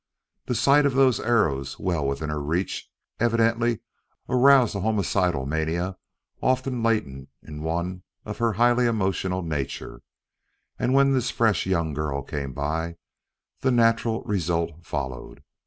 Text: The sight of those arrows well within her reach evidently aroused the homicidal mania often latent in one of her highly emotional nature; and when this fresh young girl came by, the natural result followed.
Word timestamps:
The 0.47 0.55
sight 0.55 0.87
of 0.87 0.95
those 0.95 1.19
arrows 1.19 1.77
well 1.77 2.07
within 2.07 2.29
her 2.31 2.41
reach 2.41 2.89
evidently 3.19 3.81
aroused 4.27 4.73
the 4.73 4.81
homicidal 4.81 5.45
mania 5.45 5.95
often 6.41 6.81
latent 6.81 7.29
in 7.43 7.61
one 7.61 8.01
of 8.25 8.39
her 8.39 8.53
highly 8.53 8.87
emotional 8.87 9.43
nature; 9.43 10.01
and 10.79 10.95
when 10.95 11.13
this 11.13 11.29
fresh 11.29 11.67
young 11.67 11.93
girl 11.93 12.23
came 12.23 12.51
by, 12.51 12.95
the 13.59 13.69
natural 13.69 14.23
result 14.23 14.71
followed. 14.83 15.43